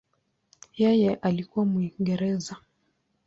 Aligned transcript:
Yeye 0.77 1.15
alikuwa 1.15 1.65
Mwingereza. 1.65 2.55